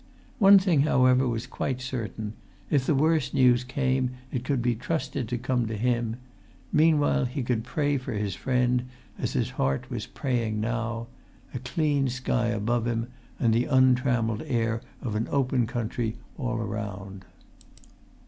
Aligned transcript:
One 0.39 0.57
thing, 0.57 0.81
however, 0.81 1.27
was 1.27 1.45
quite 1.45 1.79
certain: 1.79 2.33
if 2.71 2.87
the 2.87 2.95
worst 2.95 3.35
news 3.35 3.63
came 3.63 4.13
it 4.31 4.43
could 4.43 4.59
be 4.59 4.73
trusted 4.73 5.29
to 5.29 5.37
come 5.37 5.67
to 5.67 5.77
him; 5.77 6.15
meanwhile 6.73 7.25
he 7.25 7.43
could 7.43 7.63
pray 7.63 7.99
for 7.99 8.13
his 8.13 8.33
friend, 8.33 8.85
as 9.19 9.33
his 9.33 9.51
heart 9.51 9.91
was 9.91 10.07
praying 10.07 10.59
now, 10.59 11.05
a 11.53 11.59
clean 11.59 12.07
sky 12.09 12.47
above 12.47 12.87
him, 12.87 13.09
and 13.39 13.53
the 13.53 13.65
untrammelled 13.65 14.41
air 14.47 14.81
of 15.03 15.13
an 15.13 15.27
open 15.29 15.67
country 15.67 16.17
all 16.35 16.55
around. 16.57 17.23